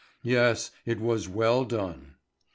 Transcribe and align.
Yes, 0.23 0.71
it 0.83 0.99
was 0.99 1.29
well 1.29 1.63
done. 1.63 2.15